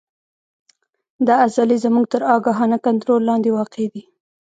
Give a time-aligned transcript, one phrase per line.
[1.27, 4.03] دا عضلې زموږ تر آګاهانه کنترول لاندې واقع دي.